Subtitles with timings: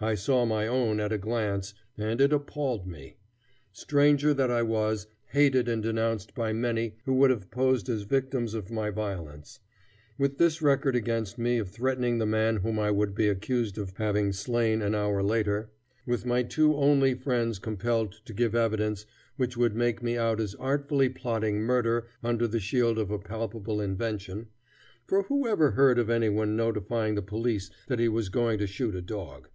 [0.00, 3.16] I saw my own at a glance, and it appalled me.
[3.72, 8.52] Stranger that I was, hated and denounced by many who would have posed as victims
[8.52, 9.60] of my violence;
[10.18, 13.94] with this record against me of threatening the man whom I would be accused of
[13.96, 15.70] having slain an hour later;
[16.04, 19.06] with my two only friends compelled to give evidence
[19.36, 23.80] which would make me out as artfully plotting murder under the shield of a palpable
[23.80, 24.48] invention
[25.06, 28.66] for who ever heard of any one notifying the police that he was going to
[28.66, 29.48] shoot a dog?